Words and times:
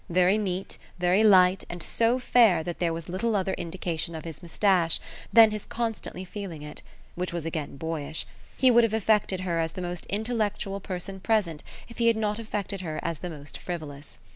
Very 0.09 0.39
neat, 0.39 0.79
very 0.97 1.23
light, 1.23 1.63
and 1.69 1.83
so 1.83 2.17
fair 2.17 2.63
that 2.63 2.79
there 2.79 2.91
was 2.91 3.07
little 3.07 3.35
other 3.35 3.53
indication 3.53 4.15
of 4.15 4.25
his 4.25 4.41
moustache 4.41 4.99
than 5.31 5.51
his 5.51 5.63
constantly 5.63 6.25
feeling 6.25 6.63
it 6.63 6.81
which 7.13 7.31
was 7.31 7.45
again 7.45 7.77
boyish 7.77 8.25
he 8.57 8.71
would 8.71 8.83
have 8.83 8.93
affected 8.93 9.41
her 9.41 9.59
as 9.59 9.73
the 9.73 9.79
most 9.83 10.07
intellectual 10.07 10.79
person 10.79 11.19
present 11.19 11.61
if 11.87 11.99
he 11.99 12.07
had 12.07 12.17
not 12.17 12.39
affected 12.39 12.81
her 12.81 12.99
as 13.03 13.19
the 13.19 13.29
most 13.29 13.59
frivolous. 13.59 14.17